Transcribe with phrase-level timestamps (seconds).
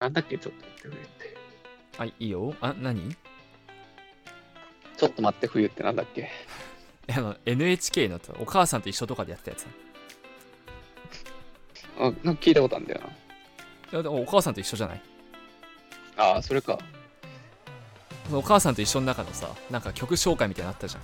[0.00, 1.36] なんだっけ、ちょっと待って、冬って。
[1.98, 3.14] あいいよあ何？
[4.96, 6.30] ちょっと待って、冬ってなんだっけ？
[7.14, 9.66] あの NHK のお母さんと一緒とかでやってたやつ
[11.98, 13.00] あなんか聞いたことあるんだよ
[13.92, 15.02] いやでもお母さんと一緒じゃない？
[16.16, 16.24] な。
[16.24, 16.78] ああ、それか。
[18.32, 21.02] お母さんと一緒の中のさなんか曲紹介みたいなのあったじゃん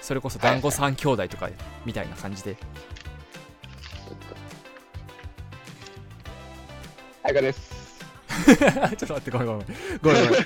[0.00, 1.48] それこそ団子三兄弟とか
[1.84, 2.56] みたいな感じで、
[4.08, 4.34] そっか。
[7.24, 7.79] はいかです。
[8.46, 8.58] ちょっ
[8.96, 9.66] と待ってごめんごめん
[10.02, 10.44] ごめんごめん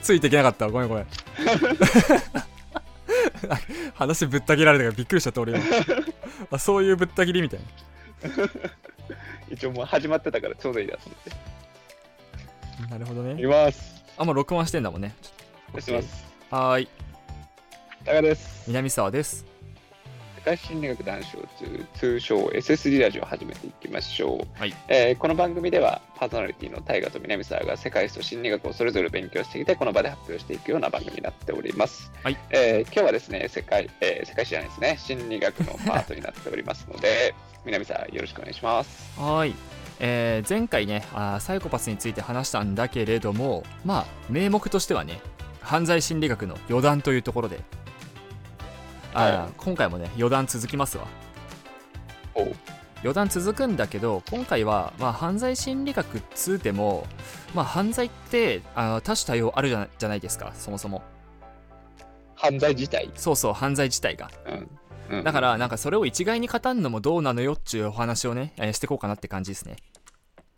[0.00, 0.70] ついていけなかったわ。
[0.70, 1.06] ごめんごめん。
[3.94, 5.62] 話ぶった切られたからびっくりしちゃった俺今。
[6.50, 7.66] あそういうぶった切りみたいな。
[9.50, 11.30] 一応もう始まってたからちょうどいいなと思って。
[12.86, 13.36] いなるほどね。
[13.36, 14.02] きます。
[14.16, 15.14] あもう録音してんだもんね。
[15.68, 16.24] お願いします。
[16.50, 16.88] はーい。
[18.04, 18.64] タカです。
[18.66, 19.51] 南沢です
[20.42, 24.74] 世界心理学談笑通通称 SSD ラジオを始めていきましょう、はい。
[24.88, 32.36] えーこの番組ではパーソナリティの大河と南沢が世界史と心理学をそれぞれ勉強してきてこの場で発表していくような番組になっております、はい。
[32.50, 34.96] えー今日はですね世界、えー世界史じゃないですね。
[34.98, 39.20] 心理学のパートになっておりますので南沢よろしくお願いします。
[39.20, 39.54] はーい、
[40.00, 45.20] えー前回ねあーサイコパスについて話したんだけれどもまあ名目としてはね
[45.60, 47.60] 犯罪心理学の余談というところで
[49.14, 49.52] あー、はい。
[49.56, 51.06] 今回もね余談続きますわ。
[53.02, 57.06] 余談続くんだけど今回は、まあ、犯罪心理学っつうても、
[57.52, 61.02] まあ、犯罪ってあー多種多様あるじゃじゃないですかそもそも。
[62.36, 64.30] 犯罪自体、そうそう犯罪自体が。
[64.46, 65.18] うん。
[65.18, 69.76] うん、だからなんかそれを一概に語るのもどうなのよっていうお話をね、えーしていこうかなって感じですね。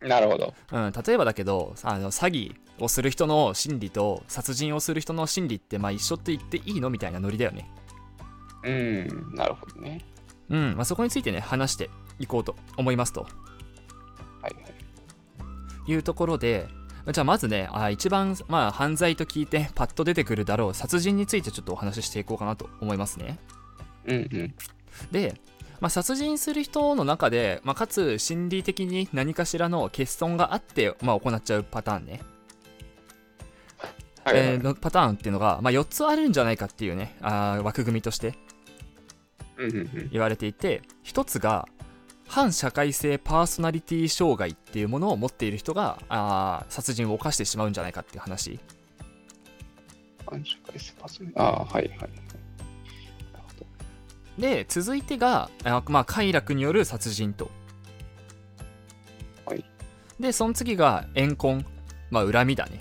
[0.00, 0.54] なるほど。
[0.70, 7.70] うん、例えばだけどあの詐欺をする人の心理と殺人をする人の心理ってまあ一緒って言っていいのみたいなノリだよね。
[8.64, 10.00] うんなるほどね。
[10.50, 13.22] うん、まあ、そこについてね話していこうと思いますと。
[13.22, 13.28] は
[14.50, 14.68] いは
[15.88, 15.92] い。
[15.92, 16.68] いうところで
[17.12, 23.38] じゃあまずねあ一番、まあ、犯罪と聞いてパッと出てくるだろう殺人についてちょっとお話ししていこうかなと思いますね。
[24.06, 24.54] うんうん。
[25.12, 25.40] で、
[25.80, 32.20] まあ、殺人する人の中で、まあ、かつ心理的に何かしらの欠損があって、まあ、行っちゃうパターンね。
[34.24, 38.34] はいはいえーのパターンっていうのが、まあ、4つあるんじゃないかっていうねあー枠組みとして
[40.10, 41.68] 言われていて1つが
[42.26, 48.58] 反社会性パーソナリティ障害っていうものを持っている人があー殺人を犯してしまうんじゃないかっていう話。
[50.26, 51.42] 反社会性パーソナリティ？
[51.42, 52.10] ああはいはい
[54.38, 57.50] で続いてがあまあ快楽による殺人と。
[59.46, 59.64] はい。
[60.18, 61.64] でその次が怨恨。
[62.10, 62.80] まあ恨みだね。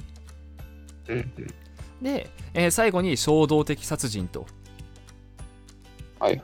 [1.10, 1.48] うんうん。
[2.02, 4.48] で、えー最後に衝動的殺人と。
[6.20, 6.44] はいは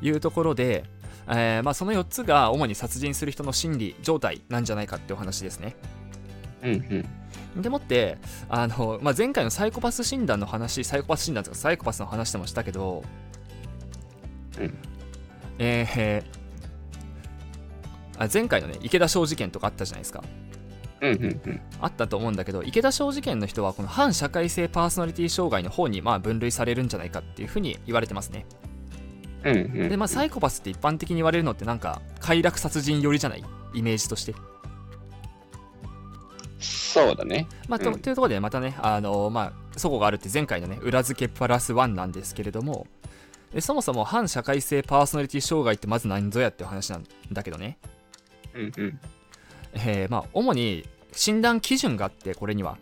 [0.00, 0.84] いうところで、
[1.28, 5.76] えーまあ、その4つが主に殺人する人の心理状態なんじゃないかってお話ですね。
[6.62, 7.04] うん
[7.56, 7.62] うん。
[7.62, 13.02] でもってあの、まあ、前回のサイコパス診断の話サイコパス診断とかサイコパスの話でもしたけど、
[14.58, 14.74] うん。
[15.58, 16.38] えー
[18.20, 20.24] あ前回のね池田翔事件とかあったじゃないですか。
[21.00, 21.60] うんうんうん。
[21.80, 28.46] あったと思うんだけど池田翔事件の人はこの反社会性パーソナリティ障害の方にまあ分類されるんじゃないかっていうふうに言われてますね
[29.44, 33.44] うんうんでまあサイコパスって一般的に言われるのってなんか快楽殺人寄りじゃない？
[33.74, 34.34] イメージとして
[36.58, 37.46] そうだね。
[37.68, 42.86] まあ、とうんというところでまたね、あのまあ、そこがあるって前回のね、裏付けプラスワンなんですけれども、
[43.54, 47.78] えそもそも反社会性パーソナリティ障害ってまず何ぞやっていう話なんだけどね、
[48.54, 49.00] うんうん。
[49.74, 52.76] えーまあ、主に診断基準があって、これには。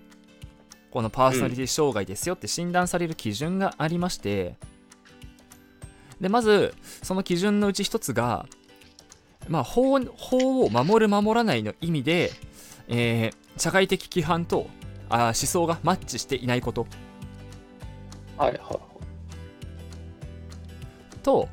[0.91, 4.55] このパーソナリティ障害ですよって診断される基準がありまして、
[6.21, 8.47] で、まず、その基準のうち一つが、
[9.49, 12.33] まあ、法法を守る守らないの意味で、
[12.89, 14.69] えー社会的規範と
[15.09, 16.87] あー思想がマッチしていないこと
[18.37, 18.79] はいは
[21.23, 21.49] と、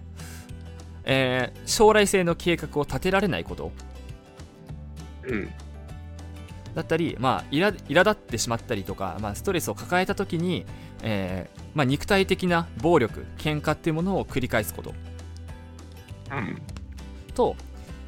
[1.06, 3.72] えー将来性の計画を立てられないこと
[5.25, 5.31] い。
[5.31, 5.50] うん。
[6.75, 10.66] だったり、まあ、いら苛立ってしまったりとか、まあ、ストレスを抱えた時に、
[11.03, 14.94] えーまあ、肉体的な暴力喧嘩っていうものを繰り返すこと
[16.31, 16.61] うん。
[17.35, 17.55] と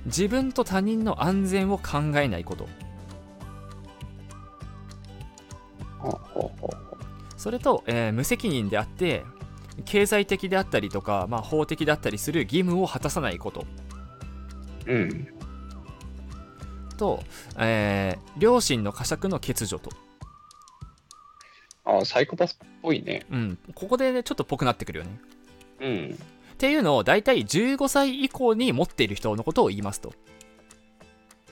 [0.05, 2.67] 自分と他人の安全を考えないこと
[7.37, 9.23] それと、えー無責任であって
[9.83, 13.65] 経済的であったりとか、まあ、法的であったりする義務を果たさないこと
[14.87, 14.93] う。
[14.93, 15.27] うん。
[16.97, 17.21] と、
[17.57, 19.89] えー両親の呵責の欠如と、
[21.85, 23.25] ああ、サイコパスっぽいね。
[23.31, 25.19] うん、ここで、ね、ちょっとぽくなってくるよね
[25.81, 26.17] うん。
[26.53, 30.13] っていうのを大体15歳以降に持っている人のことを言いますと。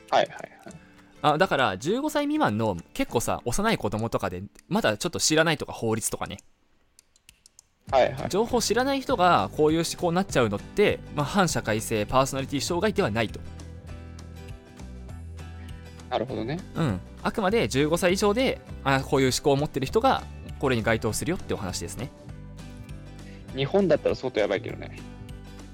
[0.09, 0.27] はいはい
[0.65, 0.75] はい。
[1.21, 6.39] あだから15歳未満の結構さ幼い子供とかでまだちょっと知らないとか法律とかね
[7.91, 8.29] はいはい。
[8.29, 13.39] 情報を知らない人がこういう思考になっちゃうのって、まあ、反社会性パーソナリティ障害ではないと、
[16.13, 16.59] なるほどね。
[16.75, 20.21] うん、あくまで15歳以上であこういう思考を持ってる人が
[20.59, 22.11] これに該当するよってお話ですね
[23.55, 24.95] 日本だったら相当やばいけどね。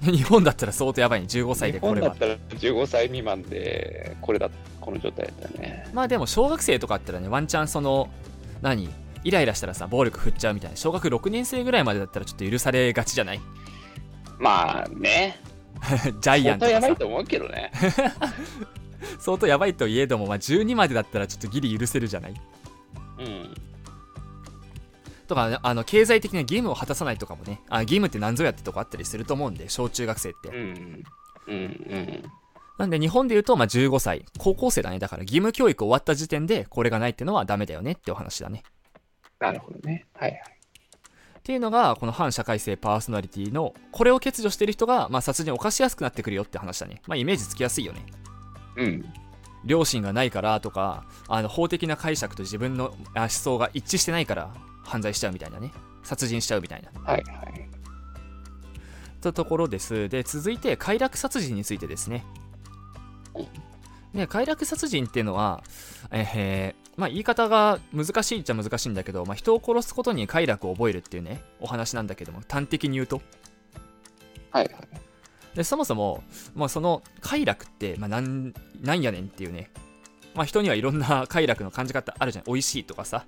[0.00, 4.48] 日本だったら相当やばいね15歳日でこれは本だったら15歳未満で、これだ、
[4.80, 5.86] この状態だったよね。
[5.92, 8.08] まあでも小学生とかあったらねワンチャンその
[8.62, 8.88] 何？
[9.24, 13.40] イライラしたらさ暴力振っちゃうみたいな小学6年生ぐらいまでだったらちょっと許されがちじゃない？
[14.38, 15.38] まあね。
[16.22, 17.70] ジャイアンとかさ相当やばいと思うけどね。
[19.18, 22.34] 相当やばいといえども、まあ、12までだったらちょっとギリ許せるじゃない？
[23.18, 23.54] うん。
[25.26, 31.02] とかねあの経済的な義務を果たさないとかもねあ義務って何ぞやってとこあったりすると思うんで小中学生って、うん。
[31.46, 32.22] うんうん。
[32.78, 38.62] なんで日本で言うとまあ15歳高校生だねだから義務教育終わった時点でこれがないってのはダメだよねってお話だね
[39.38, 40.06] なるほどね。
[40.14, 40.42] はいはい。
[41.38, 48.04] っていうのがこの反社会性パーソナリティのこれを欠如してる人が、まあ、殺人を犯しやすくなってくるよって話だねまあイメージつきやすいよね
[48.76, 49.04] うん。
[49.64, 55.70] 良心がないからとかあの法的な解釈と自分のあ思想が一致してないから犯罪しちゃうみたいなね
[56.02, 57.68] 殺人しちゃうみたいなはいはい。
[59.20, 62.24] とところですで続いて快楽殺人についてですね
[64.14, 65.62] ね快楽殺人っていうのは、
[66.10, 73.20] えーまあ、言い方が難しいっちゃ難しいんだけど、まあ、人を殺すことに快楽を覚えるっていうねお話なんだけども端的に言うと
[74.50, 75.09] はいはい。
[75.60, 76.24] でそもそも、
[76.54, 79.70] まあ、その快楽って、まあ、なんなんやねんっていうね、
[80.34, 82.44] まあ、人にはいろんな 快楽の感じ方あるじゃん。
[82.46, 83.26] 美味しいとかさ。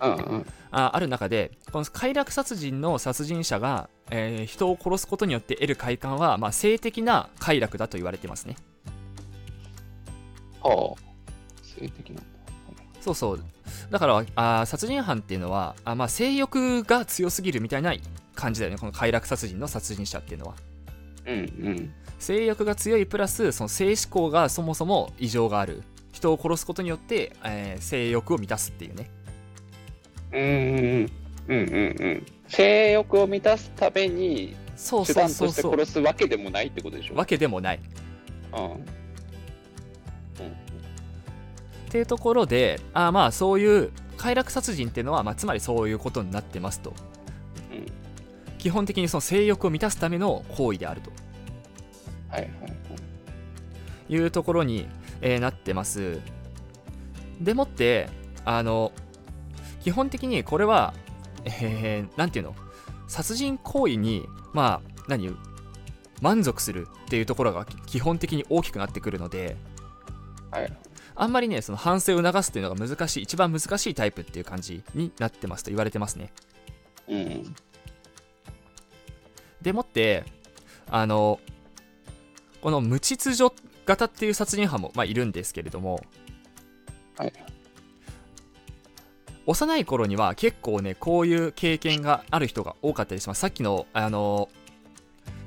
[0.00, 0.46] うんうん。
[0.70, 8.56] あある中でこの快楽殺人の殺人者が、えー人を殺すことによって得る快感は、まあ、性的な快楽だと言われてますね。
[10.62, 11.00] はあ。
[11.62, 12.22] 性的なんだ。
[13.02, 13.44] そうそう。
[13.90, 17.92] だからあー殺人犯っていうのはあ、まあ、性欲が強すぎるみたいな
[18.34, 18.78] 感じだよね。
[18.78, 20.54] この快楽殺人の殺人者っていうのは
[21.26, 21.40] うんう
[21.70, 21.92] ん。
[22.18, 25.82] 性欲が強いプラスその性思考がそもそも異常がある
[26.12, 29.10] 人を殺すことによって、えー性欲を満たすっていうね
[30.32, 31.12] うんうんうん。
[31.48, 32.26] うんうんうん。
[32.48, 37.14] 性欲を満たすために手そうそう段としてそうそう殺すわけでもないってことでしょ？
[37.14, 37.80] わけでもない
[38.52, 38.72] うん。
[38.72, 38.74] っ
[41.90, 46.96] ていうところであーまあそういう快楽殺人っていうのは、まあ、つまりそういうことになってますとうん。
[48.62, 51.10] 基本的にその性欲を満たすための行為であると
[52.28, 52.68] はいはいは
[54.08, 54.14] い。
[54.14, 54.86] いうところに、
[55.20, 56.20] えーなってます
[57.40, 58.08] でもって
[58.44, 58.92] あの
[59.80, 60.94] 基本的にこれは
[61.44, 62.54] えー、なんていうの？
[63.08, 65.34] 殺人行為にまあ何？
[66.20, 69.56] 満足するっていうところが基本的に大きくなってくるので
[70.52, 70.72] はい。
[71.16, 76.32] あんまりねその反省を促すっていうのが難しい一番難しいタイプっていう感じになってますと言われてますね
[77.08, 77.54] うん。
[79.62, 80.24] でもって
[80.90, 81.40] あの
[82.60, 83.54] この無秩序
[83.86, 86.00] 型っていう殺人犯も、まあ、いるんですけれども、
[87.16, 87.32] はい
[89.44, 94.48] 幼い頃には結構ねこういう経験がある人が多かったりしますさっきのあの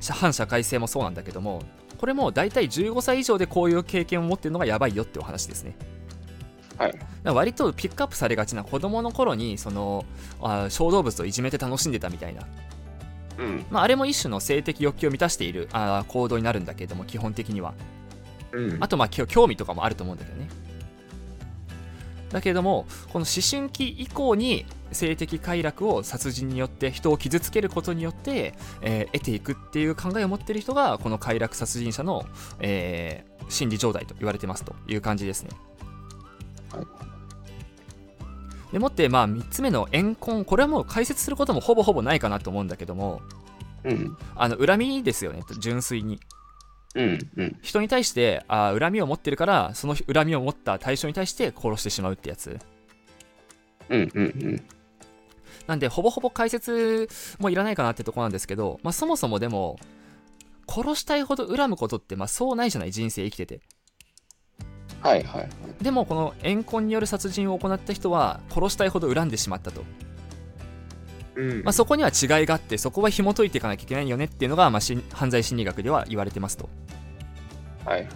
[0.02, 1.62] 社反社会性もそうなんだけども
[1.98, 5.78] これも大体15歳以上でこういう経験を持ってるのがやばいよってお話ですね
[6.78, 7.00] はい。
[7.24, 10.06] 割とピックアップされがちな子供の頃にその
[10.42, 12.42] あ小動物をいじめて楽しんでたみたいな
[13.38, 13.66] うん。
[13.70, 17.74] まあ、あれも一種の性的欲求を満たしているあー行動になるんだけれども基本的には
[18.52, 18.78] うん。
[18.80, 20.50] あとまあ興味とかもあると思うんだけどね
[22.32, 32.26] だけれどもこの思春期以降に性的快楽を殺人によって人を傷つけることによって、えー得ていくっていう考えを持っている人がこの快楽殺人者の、
[32.60, 35.52] えー心理状態と言われてますという感じですね
[36.72, 36.86] はい
[38.76, 43.22] でもってまあ3つ目の怨恨これはもう解説することもほぼほぼないかなと思うんだけども
[43.86, 44.18] うん。
[44.36, 46.20] あの恨みですよね純粋に
[46.94, 47.18] うん。
[47.38, 47.58] うん。
[47.62, 52.60] 人に対してあー恨みを持ってるからその恨みを持った対象に対して殺してしまうってやつ
[53.88, 54.12] うん。
[54.14, 54.62] うん。
[55.68, 57.08] なんでほぼほぼ解説
[57.40, 59.80] もいらないかなってとこなんですけど、まあ、そもそもでも
[60.68, 63.62] 殺したいほど恨むことってまあそうないじゃない人生生きてて
[65.06, 65.50] はいはい。
[65.84, 69.84] でもこの怨恨による殺人を行った人は殺したいほど恨んでしまったと、
[71.36, 76.70] うんまあ、そこには違いがあってそこは紐解いていかなきゃいけないよねっていうのが、まあ、し犯罪心理学では言われてますと
[77.86, 78.08] はい。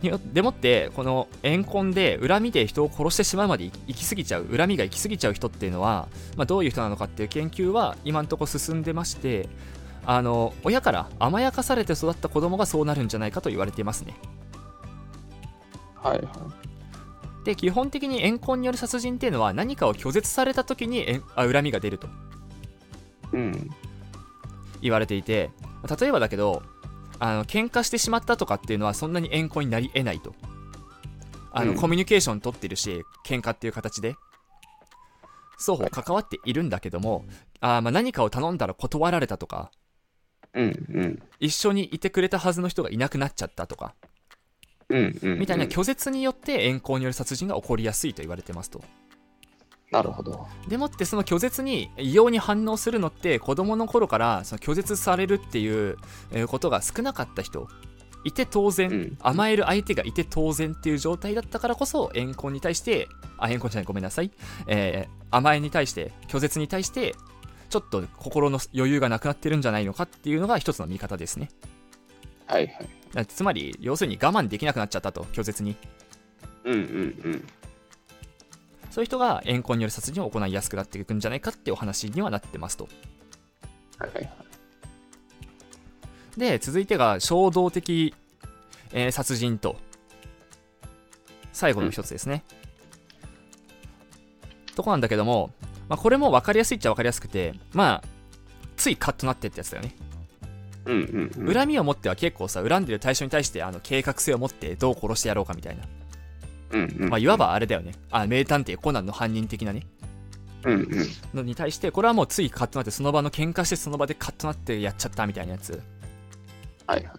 [0.00, 9.48] よでもってこの怨恨で恨みで人を殺してしまうまで行行き過ぎちゃう恨みが行き過ぎちゃう人っていうのは、まあ、どういう人なのかっていう研究は今んとこ進んでまして
[10.06, 14.14] あの親から甘やかされて育った子供がそうなるんじゃないかと言われていますね
[16.02, 17.44] はいはい。
[17.44, 22.08] で基本的に怨恨による殺人っていうのは何かを拒絶された時にえんあ恨みが出ると
[23.32, 23.70] うん。
[24.82, 25.50] 言われていて
[26.00, 26.62] 例えばだけど
[27.18, 30.34] あの喧嘩してしまったとかっていうのはそんなに怨恨になり得ないと
[31.50, 34.14] あの、うんコミュニケーション取ってるし喧嘩っていう形で
[35.58, 37.24] 双方関わっているんだけども
[37.60, 39.70] あーまあ何かを頼んだら断られたとか
[40.54, 41.22] うんうん。
[41.40, 43.94] 一緒にいてくれたはずの人がいなくなっちゃったとか。
[44.88, 48.82] みたいな拒絶によって怨恨による殺人が起こりやすいと言われてますと。
[49.90, 50.46] なるほど。
[50.68, 55.96] でもってその拒絶に異様に反応するのって子供の頃からその拒絶されるっていう
[56.30, 57.68] えーことが少なかった人
[58.24, 59.18] いて当然、うん。
[59.20, 64.30] 甘える相手がいて当然っていう状態だったからこそ怨恨に対してあ怨恨じゃないごめんなさい、
[64.66, 67.14] えー甘えに対して拒絶に対して
[67.68, 71.50] ちょっと心の余裕がなくなってるんじゃないのかっていうのが一つの見方ですね
[72.48, 72.88] はいはい。
[73.14, 75.76] だつまり要するに我慢できなくなっちゃったと拒絶に
[76.64, 76.82] うんうんう
[77.36, 77.48] ん。
[78.90, 82.88] そういう人が怨恨による殺人を行いやすくなっていくんじゃないかってお話にはなってますと
[83.98, 84.30] はいはいは
[86.36, 86.40] い。
[86.40, 88.14] で続いてが衝動的、
[88.92, 89.76] えー殺人と
[91.52, 92.44] 最後の一つですね、
[94.76, 95.50] とこなんだけども、
[95.88, 98.02] まあ、これも分かりやすいっちゃ分かりやすくてまあ
[98.76, 99.96] ついカッとなってってやつだよね、
[100.88, 101.54] うんうんうん。
[101.54, 105.84] 恨みを持っては結構さ恨んでる対象に対してあの計画性を持ってどう殺してやろうかみたいな、
[106.72, 107.08] うんうん。
[107.10, 109.86] まあ、いわばあれだよねあ名探偵コナンの犯人的なね
[110.64, 110.88] うんうん。
[111.34, 115.80] のに対してこれはもうついカッとなってその場の喧嘩してその場でカッとなってやっちゃったみたいなやつ
[116.86, 117.12] はいはい。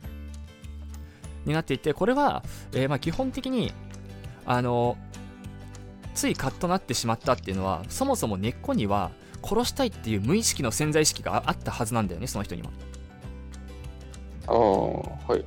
[1.46, 3.72] になっていてこれは、えーまあ基本的に
[4.46, 4.98] あの
[6.16, 9.12] ついカッとなってしまったっていうのはそもそも根っこには
[9.42, 12.70] 殺したいっていう無意識の潜在意識があったはずなんだよねその人には
[14.50, 15.38] ああ、はいは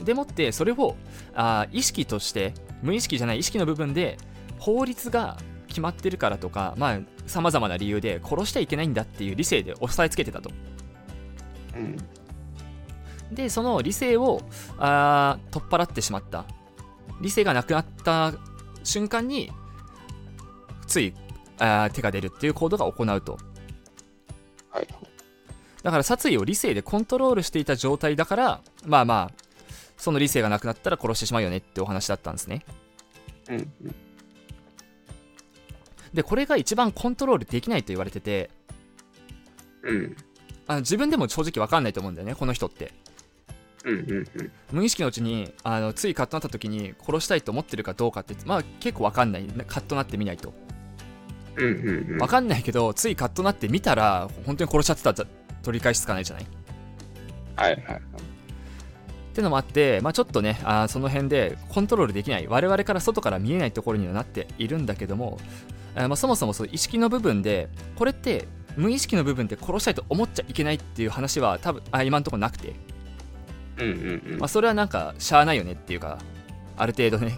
[0.00, 0.04] い。
[0.04, 0.96] でもってそれを
[1.34, 4.18] あー意識として無意識じゃない意識の部分で
[4.58, 10.50] 法律が決まってるからとかまあさまざまな理由で殺しちゃいけないんだっていう理性で押さえつけてたと
[11.76, 11.96] うん。
[13.34, 14.42] でその理性を
[14.78, 16.44] あー取っ払ってしまった
[17.20, 18.34] 理性がなくなった
[18.82, 19.50] 瞬間に
[20.86, 21.14] つい
[21.58, 23.38] あー手が出るっていう行動が行うと
[24.70, 24.88] はい。
[25.84, 29.44] だから殺意を理性でコントロールしていた状態だからまあまあ
[29.98, 32.64] その理性がなくなったら殺してしまうよねってお話だったんですね
[33.50, 33.94] うんうん。
[36.14, 38.50] でこれが一番コントロールできないと言われてて
[39.82, 40.16] うん。
[40.66, 42.90] あの自分でも正直わかんないと思うんだよねこの人って
[43.84, 44.52] うんうんうん。
[44.72, 50.54] 無意識のうちにあのついカッとなった時に殺したいと思ってるかどうかってまあ結構わかんないカッとなってみないと
[51.56, 52.18] うんうんうん。
[52.18, 55.28] わかんないけどついカッとなって見たら本当に殺しちゃってたら
[55.64, 56.44] 取り返しつかないじゃない？
[56.44, 56.46] っ
[57.56, 58.02] はいはい。
[59.34, 65.38] てのもあって、まあ、ちょっとねあーその辺でコントロールできない我々から外から見えないところにはなっているんだけども、
[65.96, 72.74] あーまあ、そもそもそう意識の部分でこれって無意識の部分で殺したいと思っちゃいけないっていう話は多分あ今のところなくて、
[73.78, 74.38] うんうんうん。
[74.38, 76.18] まあ、それはなんかしゃあないよねっていうか
[76.76, 77.36] ある程度ね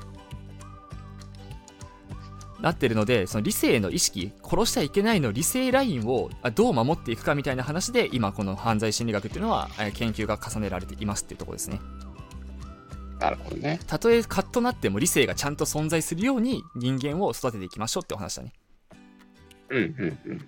[2.66, 11.80] なってるのでその理性の意識殺しちゃいけないの理性ラインをあどう守っていくかみたいな話で今この犯罪心理学っていうのはえー研究が重ねられていますっていうところですね
[13.18, 13.80] なるほどね。
[13.86, 18.52] たとえカッとなっても理性がちゃんと存在するように人間を育てていきましょうってお話だね
[19.70, 20.36] うんうんうん。
[20.36, 20.40] っ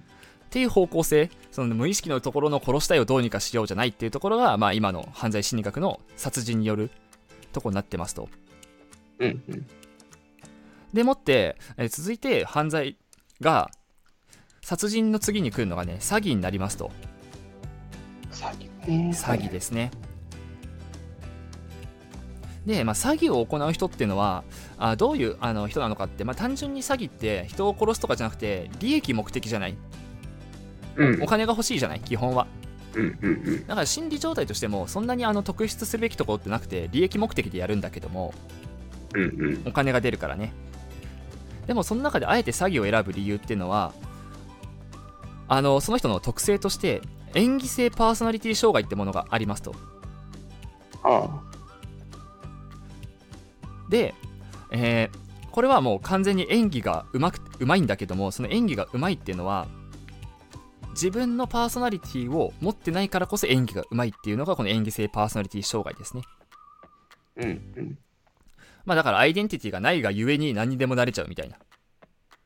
[0.51, 6.91] ていう方向性その無意識のところの殺したいをどうにかしようじゃないっていうところが、まあ、今の犯罪心理学の殺人による
[7.53, 8.29] ところになってますと
[9.19, 9.67] うんうん。
[10.93, 12.97] でもって、えー続いて犯罪
[13.41, 13.71] が
[14.63, 16.91] 殺人の次に来るのがね詐欺になりますと
[18.31, 19.11] 詐欺ね。
[19.15, 19.91] 詐欺ですね、
[22.67, 24.45] で、まあ、詐欺を行う人っていうのは
[24.77, 29.77] あどういうあの人なのかって、まあ、単純に詐欺って人を殺すとかじゃなくて利益目的じゃない
[30.97, 32.47] うんお金が欲しいじゃない基本は
[32.95, 33.67] うんうんうん。
[33.67, 38.35] だから心理状態としてもそんなにあの特筆するべきところってなくて利益目的でやるんだけども
[39.15, 39.63] うんうん。
[39.67, 40.53] お金が出るからね
[41.69, 43.93] でもその中であえて詐欺を選ぶ理由っていうのは
[45.47, 47.01] あのその人の特性として
[47.35, 49.75] 演技性パーソナリティ障害ってものがありますと
[51.05, 51.43] ああ。
[53.89, 54.15] で、
[54.73, 59.67] えーこれはもう完全に演技がうまくうまいんだけどもその演技がうまいっていうのは
[60.91, 66.23] 自分のパーソナリティを持ってないからこそ演技がうまいっていうのがこの演技性パーソナリティ障害ですね
[67.39, 67.99] うんうん。
[68.89, 71.57] まあだからアイデンティティがないがゆえに何にでもなれちゃうみたいな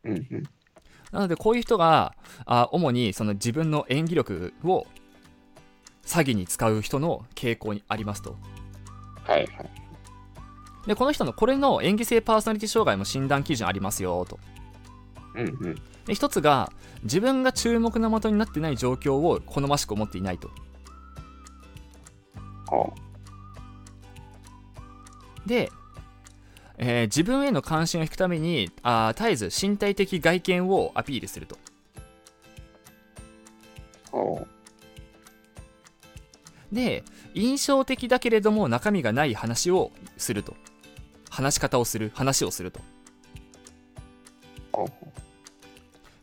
[0.05, 0.43] うんうん。
[1.13, 4.85] なのでこういう人があ主にその自分の演技力を
[6.05, 8.37] 詐欺に使う人の傾向にありますと
[9.23, 9.71] はいはい。
[10.89, 14.41] でこの人のこれの演技性パーソナリティ障害も診断基準ありますよと
[15.37, 15.75] うんうん。
[16.07, 16.73] で一つが
[17.05, 20.51] 自分が注目の的になってない状況を好ましく思っていないと
[22.69, 22.93] ほ
[25.47, 25.71] で、
[26.79, 31.59] えー自分への関心を引くためにあー絶えず身体的外見をアピールすると。
[36.73, 40.55] で印象的だけれども中身がない話をすると。
[41.31, 42.81] 話し方をする話をすると。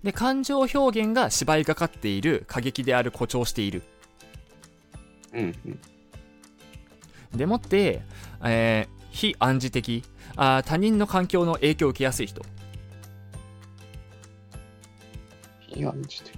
[0.03, 3.81] で感情表現が芝居がかっている過激である誇張している。
[5.33, 5.55] うん
[7.33, 7.37] うん。
[7.37, 8.01] でもって、
[8.43, 10.03] えー非暗示的
[10.35, 12.41] あー他人の環境の影響を受けやすい人
[15.67, 16.31] 非暗示的。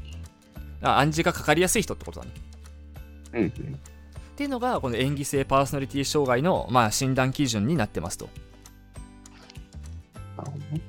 [0.82, 2.32] あ暗示がかかりやすい人ってことだね
[3.34, 3.50] うんうん。
[3.50, 3.52] っ
[4.36, 8.30] ていうのがこの演技性パーソナリティ障害の、まあ、診断基準になってますと
[10.38, 10.82] なるほどね。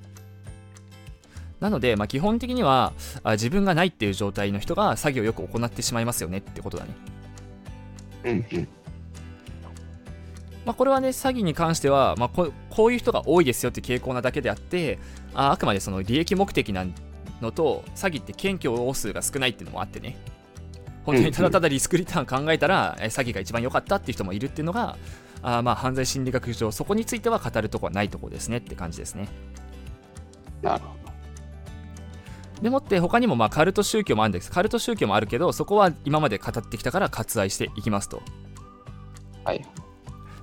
[1.60, 6.90] なので、まあ、基本的にはあ自分がないっていう状態の人が詐欺をよく行ってしまいますよねってことだね
[8.24, 8.68] うんうん。
[10.64, 14.98] まあ、これはね詐欺に関しては、まあ、こうこういう人が多いですよって傾向なだけであって
[15.34, 16.86] ああくまでその利益目的な
[17.40, 20.16] のと詐欺って検挙応数が少ないっていうのもあってね
[21.04, 24.96] 本当にただただリスクリターン考えたら、え詐欺が一番良かったっていう人もいるっていうのが
[25.42, 29.28] あーまあ犯罪心理学上そこについては語るとこはないところですねって感じですね
[30.62, 31.02] なるほ
[32.62, 38.22] でもって他にもまあカルト宗教もあるんですカルト宗教もあるけどそこは今まで語ってきたから割愛していきますとど。
[39.44, 39.64] はい。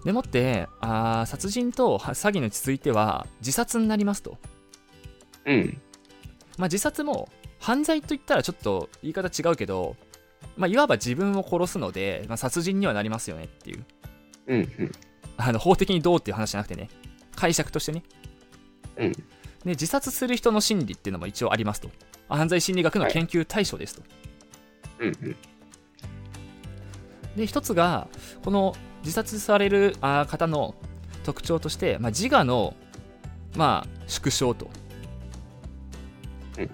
[0.05, 4.37] でもってあー殺人とは詐欺に続いては自殺になりますと
[5.45, 5.81] うん。
[6.57, 7.29] まあ、自殺も
[7.59, 9.95] 犯罪といったらちょっと言い方違うけど、
[10.57, 13.85] まあ、いわば自分を殺すので、まあ、殺人にはなりますよねっていう
[14.47, 14.91] うんうん。
[15.37, 16.89] あの法的にどうっていう話じゃなくてね
[17.35, 18.03] 解釈としてね
[18.97, 19.11] うん。
[19.11, 19.21] で
[19.65, 21.89] 自殺する人の心理っていうのも一応ありますと
[22.29, 24.03] 犯罪心理学の研究対象ですと、
[24.99, 25.35] うんうん。
[27.35, 28.07] で一つが
[28.43, 30.75] この自殺されるあー方の
[31.23, 32.75] 特徴として、まあ、自我の、
[33.55, 36.69] まあ、縮小と、うん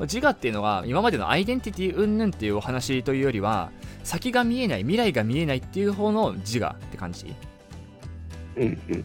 [0.00, 3.72] 自我っていうのは今までのアイデンティティ云々っていうお話というよりは
[4.04, 7.34] 先が見えない未来が見えないっていう方の自我って感じ
[8.56, 9.04] うんうん。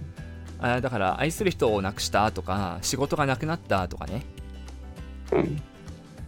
[0.59, 4.23] あーだから愛する人を亡くしたとか仕事がなくなったとかね
[5.31, 5.61] うん。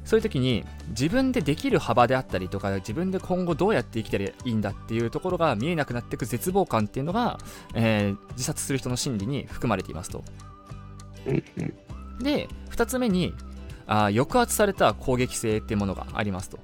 [0.05, 7.39] そういう時に自分でできる幅であったりとか自分で今後どうやって生きたらいいんだっていうところが見えなくなっていく絶望感っていうのが、
[7.73, 10.23] えー自殺する人の心理に含まれていますと。
[12.19, 13.33] で2つ目に
[13.87, 16.59] あー抑圧された攻撃性っていうものがありますと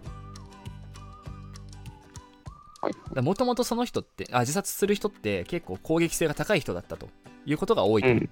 [2.81, 3.21] はい。
[3.21, 7.09] もともとその人ってあ自殺する人って結構攻撃性が高い人だったと
[7.45, 8.29] いうことが多いと、うん。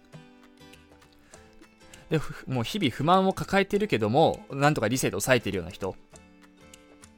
[2.10, 5.95] でふもう日々不満を抱えているけどもなんとか理性で抑えているような人。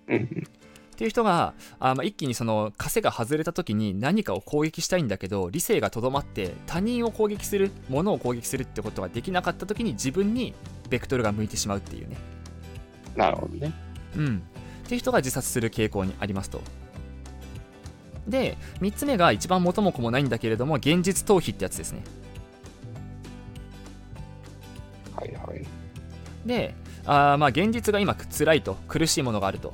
[0.08, 10.54] っていう人があ、まあ、一気にその枷が外れた時に何かを攻撃したいんだけど理性がとどまって他人を攻撃する物を攻撃するってことができなかった時に自分に
[10.90, 12.18] ベクトルが向いてしまうっていうね。
[13.16, 13.74] なるほどね。
[14.16, 14.44] うん。
[14.86, 16.62] っていう人が自殺する傾向にありますと。
[18.28, 22.04] で3つ目が一番元も子もないんだけれども現実逃避ってやつですね
[25.22, 25.66] はいはい。
[26.46, 26.74] で
[27.06, 29.74] あーまあ現実が今辛いと苦しいものがあると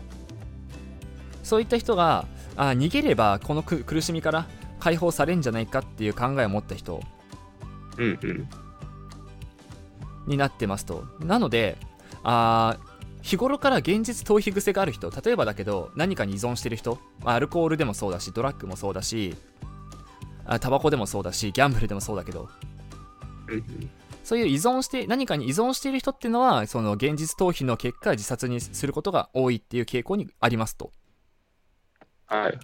[1.44, 4.48] そういった人があー逃げればこのく苦しみから
[4.80, 7.02] 解放されるんじゃないかっていう考えを持った人
[7.98, 8.48] うんうん。
[10.28, 11.78] になってますとなので
[12.24, 19.36] あー日頃から現実逃避癖がある人例えばだけど何かに依存してる人、まあアルコールでもそうだしドラッグもそうだし
[20.46, 22.50] あタバコでもそうだしギャンブルでもそうだけど。
[24.28, 30.92] そういう依存して何かに依存している人っていうのはその現実逃避の結果自殺にすることが多いっていう傾向にありますと
[32.26, 32.60] はい。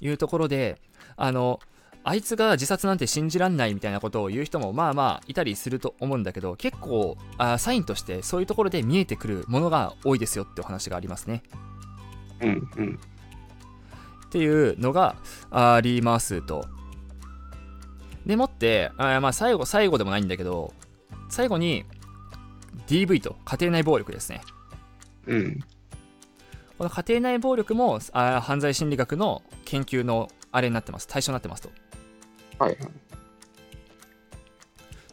[0.00, 0.80] いうところで
[1.16, 1.60] あの
[2.02, 11.44] あいつが自殺なんて信じらんないみたいなことを言う人もまあまあいたりすると思うんだけど結構あサインとしてそういうところで見えてくるものが多いですよってお話がありますね
[12.40, 13.00] うんうん。
[14.26, 15.14] っていうのが
[15.52, 16.66] ありますと
[18.28, 20.74] でもってあまあ最後最後でもないんだけど
[21.30, 21.84] 最後に
[22.86, 24.42] DV と家庭内暴力ですね
[25.26, 25.60] うん。
[26.76, 31.70] この家庭内暴力もあ犯罪心理学の研究のあれになってます対象になってますと
[32.58, 32.78] はいはい。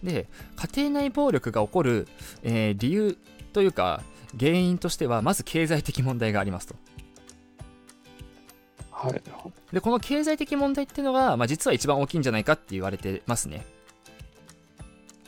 [0.03, 0.27] で
[0.75, 2.07] 家庭内暴力が起こる、
[2.43, 3.17] えー理由
[3.53, 4.03] というか
[4.37, 6.75] 原因としてはまず経済的問題がありますと
[8.95, 9.21] はい。
[9.73, 13.65] でこの経済的問題っていうのが、まあ、実は一番大きいんじゃないかって言われてますね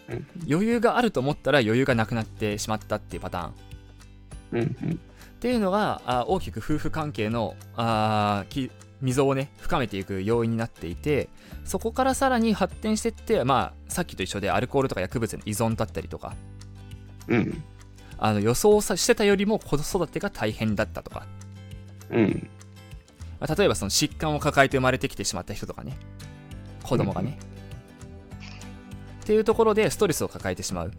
[0.10, 0.27] うん。
[0.49, 3.53] 余裕があると思ったら余裕がなくなってしまったっていうパターン
[4.53, 4.91] うんうん。
[4.93, 11.30] っていうのがあ大きく夫婦関係のあーき溝をね深めていく要因になっていて
[11.65, 16.36] そこからさらに発展していって、まあ、さっきと一緒でアルコールとか薬物への依存だったりとか
[17.27, 17.63] うん。
[18.17, 21.27] あの予想さしてたよりも子育てが大変だったとか、
[22.10, 22.49] うん。
[23.39, 25.97] まあ例えばその疾患を抱えて生まれてきてしまった人とかね。
[26.84, 27.38] 子供がね、
[29.21, 30.91] っていうところでストレスを抱えてしまう。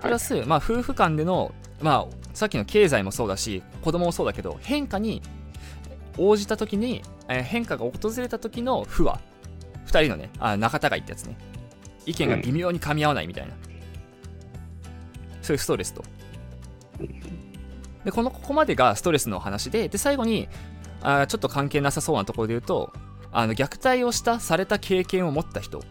[0.00, 5.20] プラス、まあ、夫婦間での、まあ、さっきの経済もそうだし子供もそうだけど変化に
[6.16, 9.20] 応じた時に、えー変化が訪れた時の不和。
[9.86, 11.36] 2人のねあ仲違いってやつね。
[12.06, 13.52] 意見が微妙に噛み合わないみたいな、
[15.42, 16.04] そういうストレスと
[18.04, 20.48] でこのここまでがストレスの話でで最後に
[21.02, 22.92] あーちょっと関係なさそうなところで言うと
[23.32, 25.82] あの虐待をしたされた経験を持った人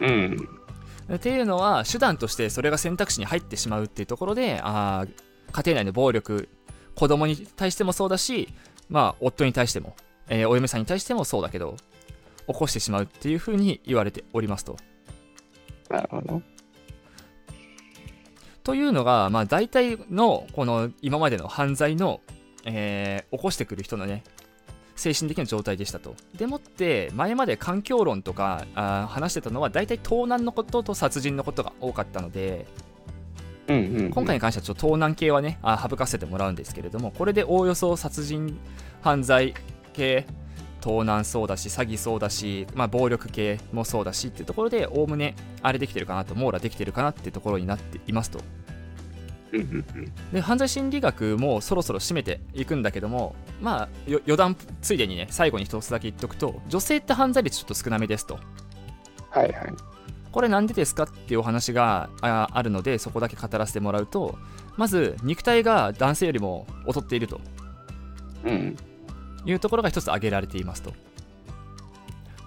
[0.00, 0.48] うん。
[1.12, 6.48] っていうのは手段としてそれが選択肢に入ってしまうっていうところであー家庭内の暴力
[6.94, 8.48] 子供に対してもそうだし、
[8.88, 9.96] まあ、夫に対しても、
[10.28, 11.76] えーお嫁さんに対してもそうだけど
[12.46, 14.76] 起こしてしまうっていうふうに言われておりますと。
[15.90, 16.42] なるほど。
[18.64, 22.20] というのが、まあ、大体のこの今までの犯罪の、
[22.64, 24.22] えー起こしてくる人のね
[24.96, 26.14] 精神的な状態でしたと。
[26.36, 32.66] でもって前まで環境論とかあー話してたのは大体盗難のことと殺人のことが多かったので
[33.68, 34.10] うんうんうん。
[34.10, 38.58] 今回に関してはちょっと盗難系はねあ省かせてもらうんですけれどもこれでおおよそ殺人
[39.02, 39.52] 犯罪
[39.92, 40.26] 系
[40.84, 48.40] 盗難そうだし詐欺そうだし、まあ、暴力系もそうだしっていうところでおおむねあれできてるかなと網羅できてるかなってところになっていますと。
[50.32, 58.38] で犯罪心理学もそろそろ締めていくんだけどもまあよ余談ついでにね最後に一つだけ言っとくと女性って犯罪率ちょっと少なめですと
[59.30, 59.72] はいはい。
[60.32, 64.36] これなんでですかっていうお話がああるのでそこだけ語らせてもらうと
[64.76, 67.40] まず肉体が男性よりも劣っていると
[68.44, 68.76] うん。
[69.44, 70.92] いうところが一つ挙げられていますと。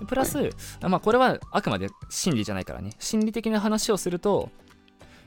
[0.06, 2.92] プラス、まあ、これはあくまで心理じゃないからね。
[3.00, 4.50] 心理的な話をすると、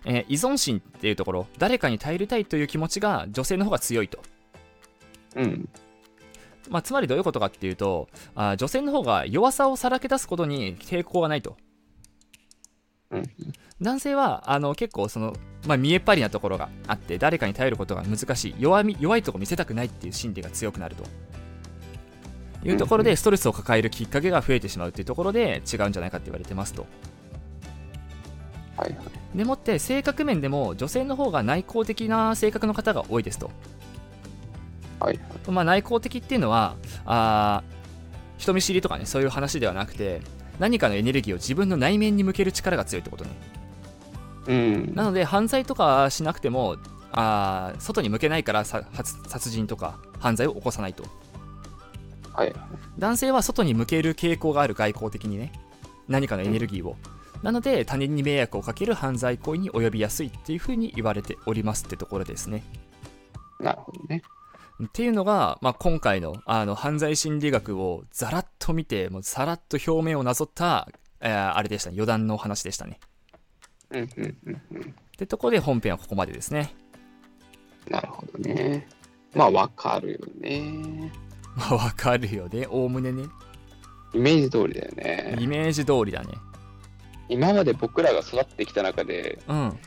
[0.04, 4.20] えー依存心っていうところ誰かに頼りたいという気持ちが女性の方が強いと。
[5.36, 5.68] うん。
[6.68, 11.56] まあ、つまりどういうことかっていうとあー女性の方が弱さをさらけ出すことに抵抗がないと。
[13.10, 13.24] うん。
[13.82, 15.34] 男性はあの結構その、
[15.66, 18.54] まあ、見えっ張りなところがあって誰かに頼ることが難しい。
[18.58, 21.04] 弱み弱いとこ見せたくないっていう心理が強くなると
[22.64, 26.86] いうところでストレスを抱えるきっかけが増えてしまうっていうところで違うんじゃないかって言われてますと
[28.76, 29.38] はいはい。
[29.38, 33.50] でもって性格面でも女性の方が内向的な性格の方が多いですと
[34.98, 35.50] はいはい。
[35.50, 37.80] まあ、内向的っていうのはあー
[38.38, 40.20] 人見知りとかねそういう話ではなくて
[40.58, 43.30] 何かのエネルギーを自分の内面に向ける力が強いってことね
[44.48, 44.94] うん。
[44.94, 46.76] なので犯罪とかしなくても
[47.12, 51.04] あー外に向けないから殺人とか犯罪を起こさないと
[52.32, 52.56] はいはい。
[52.98, 55.52] 男性は外に向ける傾向がある外交的にね
[56.08, 56.96] 何かのエネルギーを
[57.42, 62.62] なので他人に迷惑をかける犯罪行為に及びやすいっていうふうに言われておりますってところですね
[63.58, 64.22] なるほどね。
[64.82, 70.88] っていうのが、まあ、今回のあの犯罪心理学をざらっと見てもうさらっと表面をなぞった、
[71.20, 72.98] えーあれでしたね余談のお話でしたね
[73.90, 74.80] うんうんうんうん。
[74.82, 74.84] っ
[75.18, 76.74] てところで本編はここまでですね
[77.88, 78.86] なるほどね。
[79.34, 81.12] まあ、わかるよね。
[81.56, 83.24] ま あわかるよねおおむねね
[84.14, 85.36] イメージ通りだよね。
[85.40, 86.34] イメージ通りだね
[87.28, 89.78] 今まで僕らが育ってきた中で、うん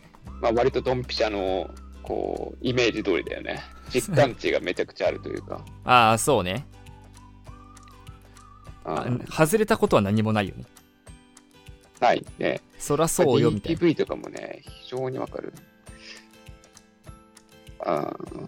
[0.41, 1.69] まあ、割とドンピシャの、
[2.02, 3.62] こう、イメージ通りだよね。
[3.89, 5.60] 実感値がめちゃくちゃあるというか。
[5.84, 6.65] ああそうね
[8.86, 10.65] あうん外れたことは何もないよね
[11.99, 12.62] ないね。
[12.80, 15.54] そらそうよみたいな DTV とかもね、非常にわかる。
[17.80, 18.47] あー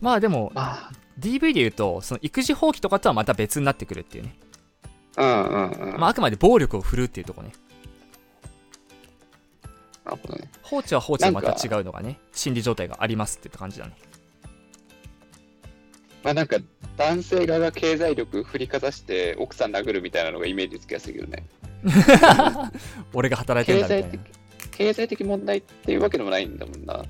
[0.00, 4.36] まあでもま DV で言うとその育児放棄とかとはまた別になってくるっていうね、
[5.16, 6.00] あ、うんうんうん。
[6.00, 7.52] まあ、あくまで暴力を振るうっていうとこね
[10.04, 10.50] なるほどね。
[10.62, 13.92] 放置は放置でまた違うのがね心理状態がありますって感じだね
[16.22, 16.58] まあなんか、
[16.96, 21.46] 男性側が経済力振りかざして奥さん殴るみたいなのがイメージつきやすいけどね。
[23.14, 24.20] 俺が働いてるんだみたい的、
[24.70, 27.02] 経済的問題っていうわけでもないんだもんな。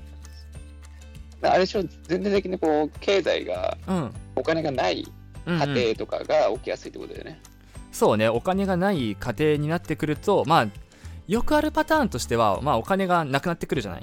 [1.43, 5.05] あれでしょ、全体的にこう、経済が、なうんお金がない
[5.45, 7.39] うんうん家庭とかが起きやすいってことだよね。
[7.91, 10.67] そうねお金がない家庭になってくるとまあ
[11.27, 14.01] よくあるパターンとしては、まあ、お金がなくなってくるじゃない？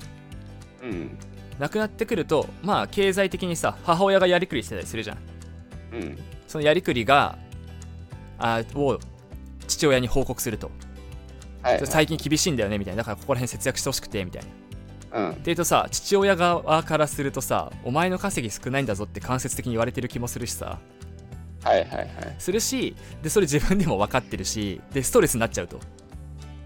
[0.82, 1.18] うん。
[1.58, 5.18] なくなってくるとまあ経済的にさ母親がやりくりしてたりするじゃん
[5.92, 6.18] うん。
[6.46, 7.38] そのやりくりが
[8.38, 8.98] あを
[9.66, 10.70] 父親に報告すると
[11.62, 11.80] はい。
[11.86, 14.48] 最近厳しいんだよねみたいなだからここら辺節約してほしくてみたいな
[15.12, 15.30] うん。
[15.30, 20.78] って言うとさ父親側からするとさお前の稼ぎ少ないんだぞって間接的に言われてる気もするしさ
[21.62, 22.08] はいはいはい。
[22.38, 25.80] するしでそれ自分でも分かってるしでストレスになっちゃうと、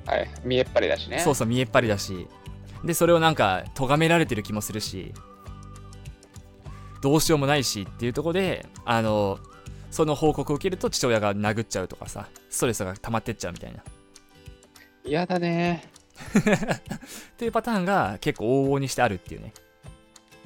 [0.07, 0.31] はい。
[0.45, 1.19] 見えっ張りだしね。
[1.21, 2.29] そうそう見えっ張りだし
[2.85, 5.13] でそれをなんか咎められてる気もするし
[7.01, 9.39] どうしようもないしっていうところであの
[9.91, 13.83] その報告を受けると父親が殴っちゃうとかさストレスが溜まってっちゃうみたいなっ
[15.05, 15.92] 嫌だね。
[17.37, 19.53] ていうパターンが結構往々にしてあるっていうね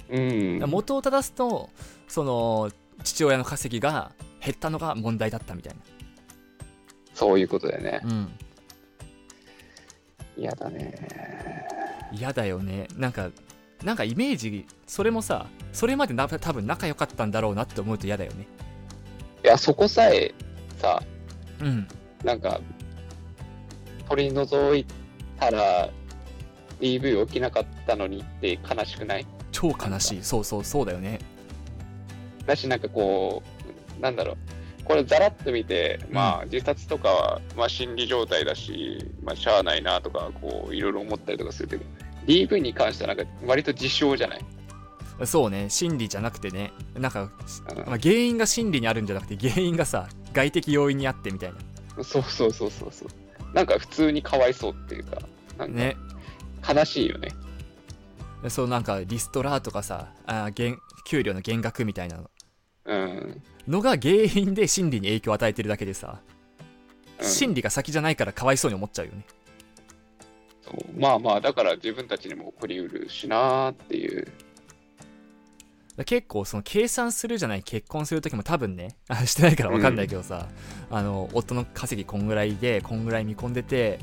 [0.08, 0.70] うん。
[0.70, 1.70] 元を正すと
[2.08, 2.70] その
[3.02, 5.76] 父親の稼ぎが減ったのが問題だったみたい
[7.14, 8.00] そういうことだよね。
[8.02, 8.38] なうん
[10.36, 10.94] 嫌だね。
[12.12, 13.30] 嫌だよねなんか
[13.82, 18.46] なんかイメージそれもさそれまでな多分仲良かったんだろうなって思うと嫌だよね
[19.46, 20.34] いや、そこさえ
[20.78, 21.00] さ、
[21.60, 21.86] うん
[22.24, 22.60] なんか、
[24.08, 24.84] 取り除い
[25.38, 25.90] たら
[26.80, 29.26] DV 起きなかったのにって悲しくない？
[29.52, 30.22] 超悲しい。
[30.22, 31.18] そうそうそうだよね。
[32.46, 33.42] だし、なんかこ
[33.98, 34.36] う、なんだろう。
[34.84, 41.84] これざらっと見て、まあ自殺とかは、まあ心理状態だし、まあしゃあないなとか、こう、いろいろ思ったりとかするけど、
[42.26, 44.44] DV に関してはなんか割と自傷じゃない？
[45.24, 45.70] そうね。
[45.70, 46.72] 心理じゃなくてね。
[46.94, 47.28] なんか、うん。
[47.86, 51.52] まあ、原因が心理にあるんじゃなくて原因がさ外的要因にあってみたい
[52.02, 53.08] そうそうそうそうそう。
[53.56, 55.16] なんか普通にかわいそうっていうか、
[55.56, 55.96] なかね
[56.68, 57.30] 悲しいよね。
[58.50, 62.20] そうなんかリストラとかさあ減給料の減額みたいな
[62.84, 63.42] うん。
[63.66, 66.20] のが原因で心理に影響を与えてるだけでさ、
[67.18, 69.24] うん心理が先じゃないからかわいそうに思っちゃうよね
[70.98, 74.30] まあまあ、だから自分たちにも起こりうるしなーっていう。
[75.96, 80.48] だ結構その計算するじゃない結婚する時も多分ね あしてないから分かんないけどさ、
[80.90, 83.98] あの夫の稼ぎこんぐらいでこんぐらい見込んでて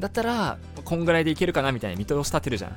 [0.00, 2.76] だったらこんぐらいでいけるかなみたいな見通し立てるじゃん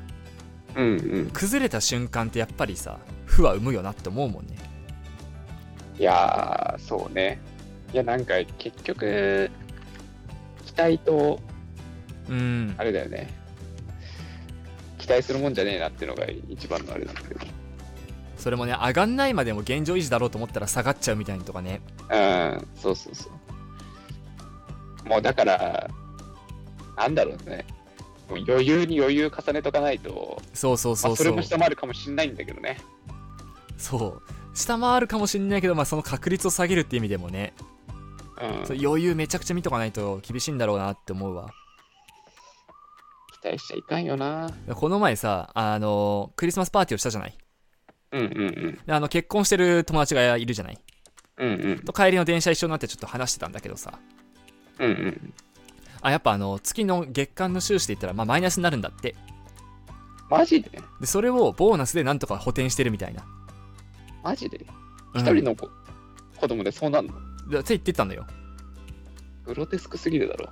[0.76, 1.30] うんうん。
[1.32, 4.56] 崩れた瞬間ってやっぱりさ負は生むよなって思うもんね
[5.98, 7.40] いやー、そうね。
[7.94, 9.50] いや、なんか結局、
[10.66, 11.40] 期待と、
[12.28, 13.30] うんあれだよね。
[14.98, 17.40] 期待するもんじゃねえなっていうのが一番のあれなんだけど。
[18.46, 21.82] それもね上がんないまでも現状維持だろうと思ったら下がっちゃうみたいにとかね
[22.12, 23.28] うん、そうそうそ
[25.04, 25.10] う。
[25.10, 25.90] もうだから、
[26.96, 27.66] なんだろうね。
[28.30, 32.78] 余裕に余裕重ねとかないと、そうそうまあ、それそうそうも下回るかもしんないんだけどね。
[33.80, 34.22] そう
[34.56, 37.56] 下回るかもしんないけど、まあ、その確率を下げるって意味でもね、
[38.70, 38.80] うん。
[38.80, 41.50] 余裕めちゃくちゃ見とかないと厳しいんだろうなって思うわ
[43.42, 44.52] 期待しちゃいかんよな。
[44.76, 47.36] この前さあのクリスマスパーティーをしたじゃない？
[48.20, 50.80] うんうんであの結婚してる友達がいるじゃない？
[51.38, 51.54] うん。
[51.54, 51.62] うん。
[51.62, 51.80] うん。
[51.80, 54.00] と帰りの電車一緒になってちょっと話してたんだけどさ。
[54.80, 55.34] うんうん。
[56.02, 59.16] あやっぱあの月の月間の収支で言ったら、まあ、マイナスになるんだって。
[60.30, 60.70] マジで？
[61.02, 63.26] でそれをボーナスでなんとか補填してるみたいな。
[64.24, 64.58] マジで？
[65.14, 65.22] うん。
[65.22, 65.70] 一人の子,、
[66.38, 67.14] 子供でそうなんの？
[67.50, 68.26] でって言ってたんだよ。
[69.46, 70.50] グロテスクすぎるだろ。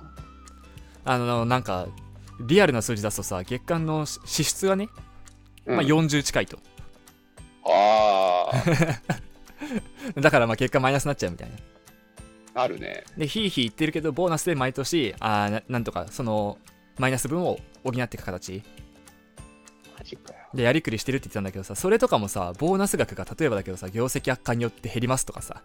[1.04, 1.86] あのなんか
[2.40, 4.88] リアルな数字出すとさ月間の支出がね、
[5.66, 6.58] うん、まあ、40近いと
[7.66, 8.50] あ
[10.20, 11.56] だからまあ結果マイナスになっちゃうみたいな
[12.54, 13.04] あ、あるね。
[13.16, 16.58] でひいひい言ってるけどボーナスで毎年あーななんとかその
[16.98, 18.62] マイナス分を補っていく形
[19.98, 20.38] マジかよ。
[20.54, 25.62] でやりくりしてるって言ってたんだけどさそれとかもさボーナス額が例えばだけどさ業績悪化によって減りますとかさ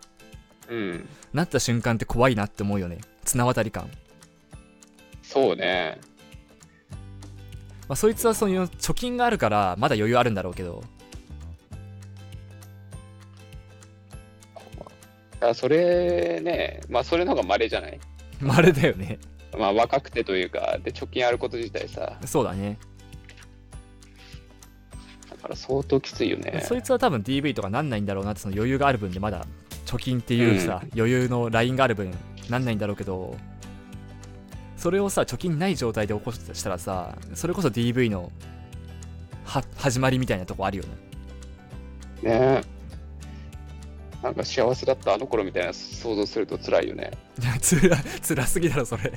[0.69, 1.09] うん。
[1.33, 3.91] なった瞬間って怖いなって思うよね綱渡り感、
[5.21, 5.99] そうね。
[7.87, 10.83] まあ、そいつはそういう貯金があるからまだ余裕あるんだろうけど
[15.39, 17.99] だからそれね、まあそれの方が稀じゃない？
[18.41, 19.19] まああれだよね。
[19.57, 22.77] まあ若くてというか、で、貯金あること自体さ、そうだね。
[25.29, 26.61] だから相当きついよね。
[26.65, 29.45] そいつは多分 DV とかなんないんだろうなってその余裕がある分でまだ
[29.85, 32.13] 貯金っていうさ、余裕のラインがある分
[32.49, 33.37] なんないんだろうけど
[34.75, 38.31] それをさ貯金ない状態で起こすとしたらさそれこそ DV の
[39.45, 40.83] は始まりみたいなとこあるよ
[42.23, 42.29] ね。
[42.29, 42.61] ね
[44.21, 47.11] なんか幸せだったあの頃みたいな想像すると辛いよね。
[47.41, 49.13] い やつら辛すぎだろそれ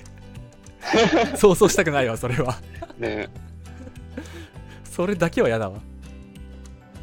[1.37, 2.57] 想像したくないわそれは
[2.99, 3.29] ね
[4.85, 5.81] それだけは嫌だわ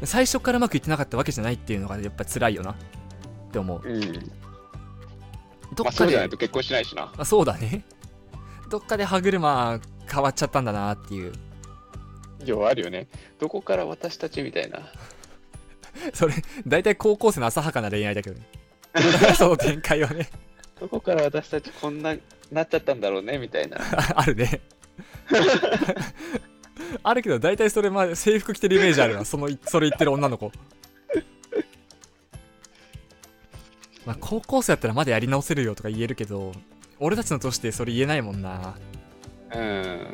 [0.04, 2.74] 最初からうまくいってなかったわけじゃないっていうのがやっぱ辛いよなっ
[3.52, 4.00] て思ううん。
[4.02, 4.22] どっか
[5.74, 7.12] でまあそうじゃないと結婚しないしな。
[7.16, 7.84] あそうだね
[8.70, 9.78] どっかで歯車
[10.10, 11.32] 変わっちゃったんだなっていう
[12.44, 13.08] 要はあるよね。
[13.38, 14.90] どこから私たちみたいな。
[16.14, 16.34] それ
[16.66, 18.46] 大体高校生の浅はかな恋愛だけどね
[19.36, 20.28] その展開をね
[20.80, 22.16] どこから私たちこんな
[22.50, 23.78] なっちゃったんだろうねみたいな。
[24.16, 24.60] あるね
[27.02, 30.50] あるけど大体それまで制服着てるイメージあるなそのそれ言ってる女の子
[34.04, 36.52] まあ高校生やったらまだやり直せるよとか言えるけど
[36.98, 38.74] 俺たちの年でそれ言えないもんな
[39.54, 40.06] うん。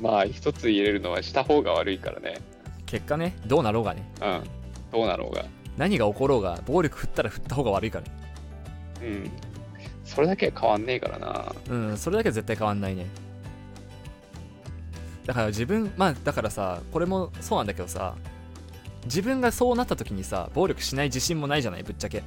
[0.00, 2.40] まあ、一つ言えるのはした方が悪いからね。
[2.92, 4.42] 結果ねどうなろうがねうん。
[4.92, 5.46] どうなろうが。
[5.78, 8.04] 何が起ころうが暴力振ったら振った方が悪いから
[9.02, 9.30] うん。
[10.04, 11.54] それだけは変わんねえからな。
[11.70, 13.06] うんそれだけは絶対変わんないね
[15.24, 18.14] だから自分まあだからさこれもそうなんだけどさ
[19.06, 22.22] 自分がそうなった時にさ暴力しない自信もないじゃないぶっちゃけ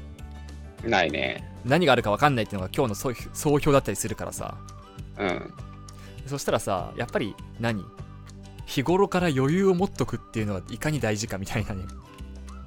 [0.84, 1.48] ないね。
[1.64, 4.58] 何があるか分かんないっていうのが今日の総総評だったりするからさ
[5.20, 5.54] うん。
[6.26, 7.86] そしたらさやっぱり何？
[8.66, 11.86] 日頃から余裕を持っとくっていうのはいかに大事かみたいなね。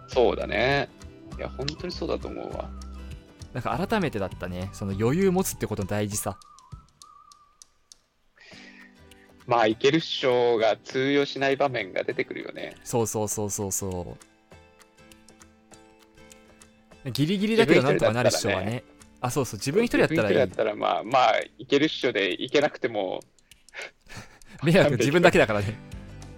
[0.08, 0.88] そうだね。
[1.36, 2.70] いや、本当にそうだと思うわ。
[3.52, 6.38] なんか改めてだったねその余裕持つってことの大事さ。
[9.46, 12.76] まあ、いけるっしょが通用しない場面が出てくるよね。
[12.84, 13.72] そうそうそうそう。
[13.72, 14.16] そ
[17.06, 18.84] うギリギリだけどなんとかなるっしょはね。
[19.20, 19.58] あそうそう。
[19.58, 20.36] 自分一人やったらいい。
[20.36, 23.20] 自分一人だったら、まあ、まあ、いけるっしょでいけなくても、
[24.62, 25.74] 迷惑自分だけだからね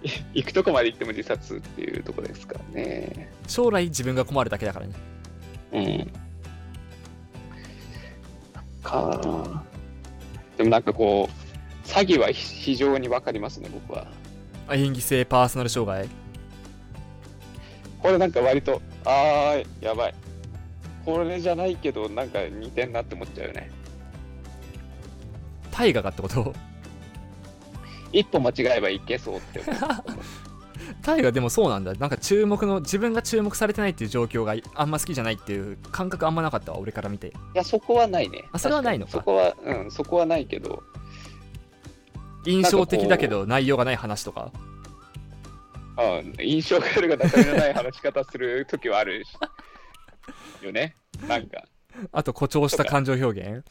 [0.03, 0.09] い
[0.41, 3.31] 行くとこまで行っても自殺っていうところですからね。
[3.47, 4.93] 将来自分が困るだけだからね
[5.73, 6.11] うん。
[8.83, 9.63] か
[10.57, 14.07] でもなんかこう、詐欺は非常にわかりますね、僕は。
[14.67, 16.09] あ演技性パーソナル障害？
[17.99, 20.13] これなんか割と、あー、やばい。
[21.05, 23.69] これじゃないけど、なんか似てんなって思っちゃうよね。
[25.71, 26.53] 大河がってこと？
[28.11, 29.75] 一歩間違えばいけそうって思う。
[31.01, 38.43] 大河でもそうなんだなんか注目の自分が注目されてないっていう状況があんま好きじゃないっていう感覚あんまなかったわ俺から見ていや、そこはないね。
[38.51, 40.83] あそれはないのかそこは、うん、そこはないけど、
[42.45, 44.51] 印象的だけど内容がない話とか？
[45.97, 49.29] うん、印象があるが中身のない話し方するときはあるし。
[50.63, 50.95] よね。
[51.27, 51.63] なんか、
[52.11, 53.63] あと誇張した感情表現？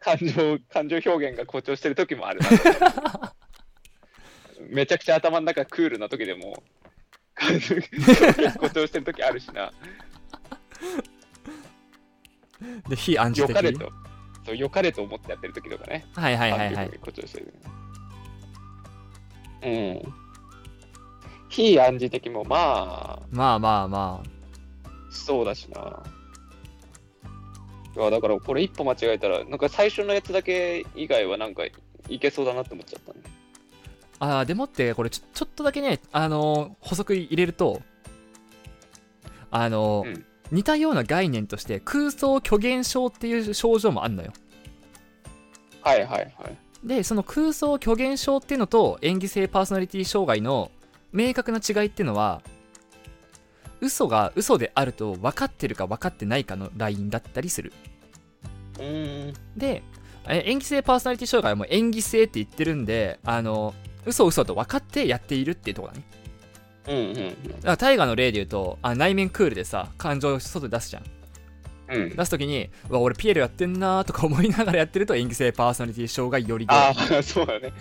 [0.00, 3.34] 感情、感情表現が誇張してるときもあるな。
[4.60, 6.62] めちゃくちゃ頭の中クールなときでも、
[7.38, 7.80] 誇
[8.72, 9.72] 張してるときあるしな。
[12.88, 13.92] で非暗示的良かれと、
[14.44, 16.06] そう、良かれと思ってやってるときとかね。
[16.14, 17.54] はいはいはいはい誇張してる。
[19.62, 20.14] うん。
[21.48, 24.22] 非暗示的もまあ、まあまあま
[25.10, 26.02] そうだしな。
[28.10, 31.64] だからこれ一歩間違えたら、なんか最初のやつだけ以外はなんか
[32.08, 33.20] いけそうだなって思っちゃったね。
[34.20, 37.82] あでもってこれちょちょっとだけねあのー補足入れると
[39.50, 44.32] あのーうん似たような概念として空想虚言症っていう症状もあんのよ
[45.82, 46.56] はいはいはい。
[46.82, 50.70] でその空想虚言症っていうのと演技性パーソナリティ障害の
[51.12, 52.40] 明確な違いっていうのは
[53.82, 57.72] 嘘が嘘であると分かってるか分かってないかのラインだったりする
[58.78, 59.34] うーん。
[59.54, 59.82] で
[60.26, 63.74] え演技性パーソナリティ障害はもう演技性って言ってるんであの
[64.06, 66.04] 嘘嘘と分かってやっているっていうところだね
[66.88, 67.32] うんうんだか
[67.62, 71.04] ら大河の例で言うとあ内面クールでさ感情を外に出すじゃん
[71.88, 72.02] うん。
[72.02, 72.16] うん。
[72.16, 77.72] 出す時にうわ俺ピエロやってんなーとか思いながらやってると演技性パーソナリティ障害よりでああ、そうだね。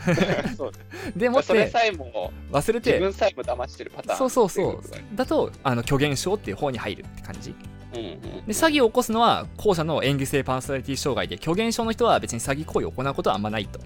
[0.56, 0.72] そう
[1.16, 4.18] でもってそれさえも自忘れて分さえも騙してるパターン。
[4.18, 7.54] そうそうそうっていことだねだとあの虚言症っていう方に入るって感じ
[7.94, 8.22] うんうん。
[8.22, 13.80] で詐欺を起こすのは後者の演技性パーソナリティ障害で虚言症の人は別に詐欺行為を行うことはあんまないと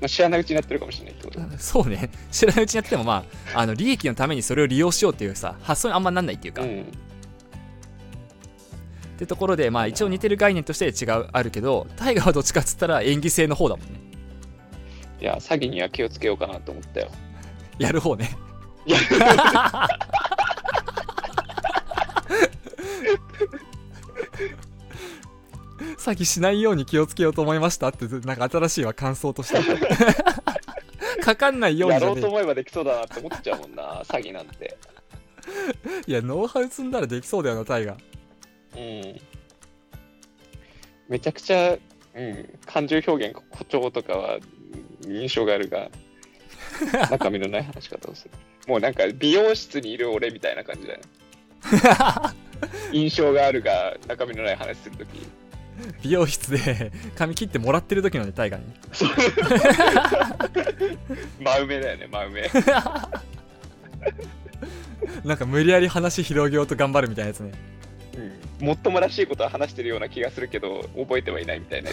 [0.00, 1.40] まあ、知らないうちにやってるかもしれないってこと。
[1.58, 6.86] そうね 知らないうちにやっててもまああの利益のためにそれを利用しようっていうさ発想にあんまなんないっていうか、っうん。
[9.18, 14.00] てところでまあ一応似てる概念として違うあるけどタイガーはどっちかっつったら演技性の方だもんね
[15.20, 17.10] いや、詐欺には気をつけようかなと思ったよ。
[17.78, 18.36] やる方ね
[26.06, 29.58] 詐欺しないように気をつけようと思いましたってなんか新しいわ感想として
[31.20, 34.76] かかんないようにやろうと思えばできそうだなって思っちゃうもんな、詐欺なんて。
[36.06, 39.20] えいやノウハウ積んだらできそうだよなタイガーうん。
[41.08, 41.76] めちゃくちゃ、
[42.14, 44.38] うん、感情表現、誇張とかは
[45.04, 45.90] 印象があるが、
[47.10, 48.30] 中身のない話し方をする。
[48.68, 51.04] もうなんか美容室にいる俺みたいな感じだよね。
[52.92, 55.08] 印象があるが中身のない話するとき。
[56.02, 58.66] 美容室で 髪切ってもらってる時のねタイガーに
[61.40, 62.50] 真埋めだよね、真埋め。
[65.24, 67.52] なんか無理やり話広げようと頑張るみたいなやつね
[68.60, 71.90] うん、もっともらしいことを話してるような気がするけど、覚えてはいないみたいな。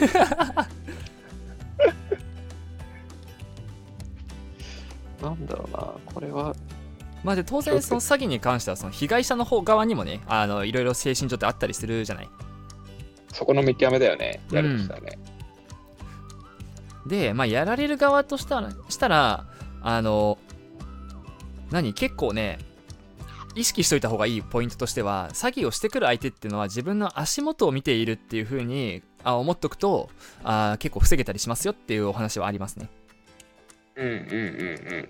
[5.21, 6.55] なんだろうな、これは。
[7.23, 12.29] まあで当然その詐欺に関してはその被害者の方側にもねあのいろいろ精神状態あったりするじゃない
[13.34, 15.19] そこの見極めだよね、やるとしたらね。
[17.05, 19.45] で、まあ、やられる側としたらしたら
[19.81, 20.38] あの
[21.71, 21.93] 何？
[21.93, 22.59] 結構ね
[23.55, 30.09] 意識しといた方がいいポイントとしては詐欺をしてくる相手っていうのは自分の足元を見ているっていう風にあ思っとくと
[30.43, 32.89] あ結構防げたりしますよっていうお話はありますね。
[33.95, 35.09] うんうんうんうん。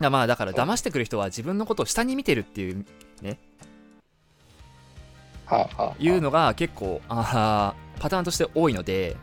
[0.00, 2.82] だまあだから騙してくる人は自分のことを下に見てるっていうは
[3.22, 3.73] あ、はあはあ、
[5.98, 9.16] いうのが結構あーパターンとして多いので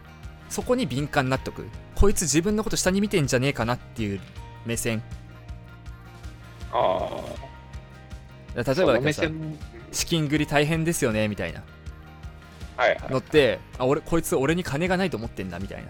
[0.50, 1.68] そこに敏感になっとく。
[1.96, 4.20] こいつ自分のこと下に見てんじゃねえかなっていう
[4.66, 5.04] 目線。
[6.72, 7.10] あ
[8.56, 9.24] 例えばだけどさ
[9.92, 11.64] 資金繰り大変ですよねみたいな。
[12.76, 13.12] はいはい。
[13.12, 15.90] のってあ俺こいつ俺に金がないと思ってんだみたいな。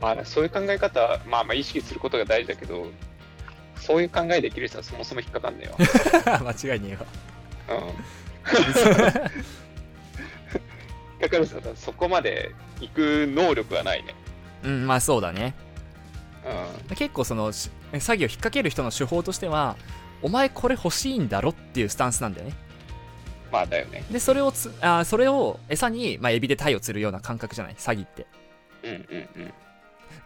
[0.00, 2.86] まあ、そういう考え方、まあまあ意識することが大事だけど、
[3.76, 6.40] そういう考えできる人はそもそも引っかかんねえわ。
[6.62, 7.06] 間違いねえわ。
[7.80, 7.94] うん。
[11.20, 14.14] だからさ、そこまで行く能力はないね。
[14.64, 15.54] うんまあそうだね
[16.90, 19.76] う結構そのし詐欺を引っ掛ける人の手法としては
[20.22, 22.54] お前これ欲しいんだろっていうスタンスなんだよねん。
[23.52, 24.04] まあだよね。
[24.10, 27.74] でそれをつあそれを餌に、まあ、エビで鯛を釣るような感覚じゃない？
[27.74, 28.26] 詐欺って
[28.82, 29.54] うんうんうん。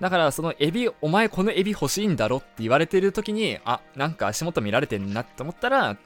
[0.01, 5.97] だからそのエビお前このエビ欲しいんだろって言われてる時にあなんか足元見られてんなって思ったら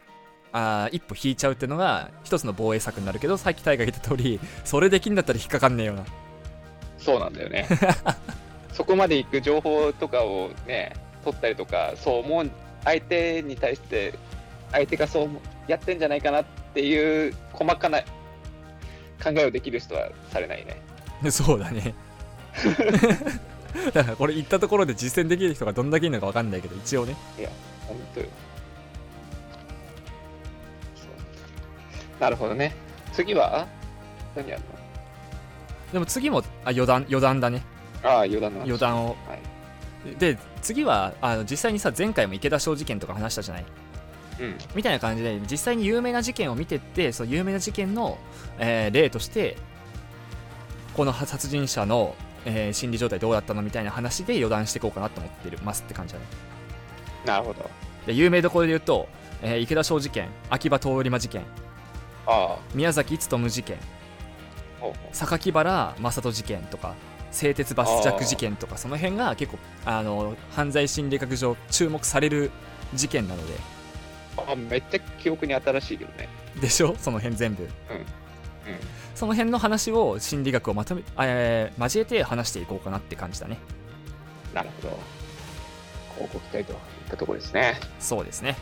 [0.53, 6.05] あー一歩引いちゃうっていうのが一つの防衛策になるけどさっきタイが言った通りそれできんだったら引っかかんねえよな
[7.03, 7.67] そうなんだよね。
[8.73, 10.93] そこまで行く情報とかをね、
[11.25, 12.51] 取ったりとか、そう思う、
[12.85, 14.15] 相手に対して、
[14.71, 15.29] 相手がそう
[15.67, 20.81] やってんじゃないかなっていう細かな考えをできる人はされないね。
[21.31, 21.95] そうだね
[23.93, 27.17] だからこれ言ったところで実践できる人がどんだけいるのか分かんないけど一応ね
[27.87, 28.27] 本当よ。
[32.23, 32.73] なるほどね。
[33.13, 33.67] 次は？
[34.37, 34.63] 何やる
[35.93, 37.65] でも次もあ余談余談だね。
[38.03, 38.67] のああ、余談の話。
[38.67, 39.09] 余談を。
[39.09, 39.15] は
[40.07, 40.17] い。
[40.19, 43.65] で次はあの実際にさ前回も池田翔事件とか話したじゃない？
[44.41, 44.57] うん。
[44.77, 48.19] みたいな感じで実際に有名な事件を見てってその有名な事件の、
[48.59, 49.57] えー例として
[50.95, 52.15] この殺人者の、
[52.45, 56.27] えー心理状態どうだったのみたいな話で余談していこうかなと思ってますって感じだね。
[57.27, 57.69] なるほど。
[58.07, 59.09] で有名どころで言うと、
[59.43, 61.43] えー池田翔事件秋葉通り魔事件
[62.27, 63.79] ああ、宮崎勉事件。
[65.13, 66.95] 榊原正人事件とか
[67.31, 72.51] 製鉄バスジャック事件とかその辺が結構あの犯罪心理学上注目される
[72.95, 73.55] 事件なので。
[73.55, 73.59] う
[74.49, 76.29] あめっちゃ記憶に新しいけどね。
[76.61, 76.97] でしょ？
[76.99, 77.63] その辺全部。
[77.63, 77.71] うん。
[79.15, 83.59] その辺の話を心理学をまとめ、えー交えて話していこうかなって感じだね。
[84.53, 84.99] なるほど。
[86.15, 87.79] 広告期待といったところですね。
[88.01, 88.57] そうですね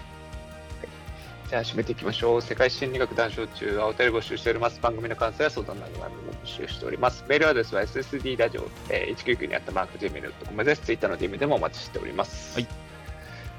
[1.50, 2.42] じゃあ締めていきましょう。
[2.42, 4.80] 世界心理学談笑中はお便り募集しております。
[4.80, 7.24] 番組の感想や相談なども募集しております。
[7.28, 10.82] メールアドレスは ssd ラジオ、えー、199にあったマーク Gmail.com です。
[10.82, 12.54] Twitter の DM でもお待ちしております。
[12.54, 12.68] はい。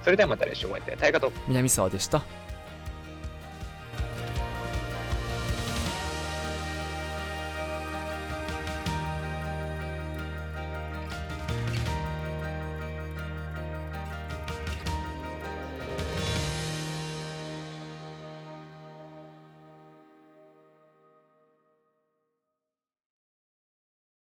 [0.06, 0.98] それではまた来週お会いいたい。
[1.00, 2.24] 大河と南沢でした